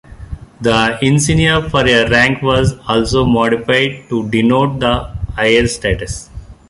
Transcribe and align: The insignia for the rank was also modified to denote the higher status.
The 0.59 0.97
insignia 1.03 1.61
for 1.69 1.83
the 1.83 2.07
rank 2.09 2.41
was 2.41 2.73
also 2.87 3.23
modified 3.23 4.05
to 4.09 4.27
denote 4.31 4.79
the 4.79 5.01
higher 5.35 5.67
status. 5.67 6.27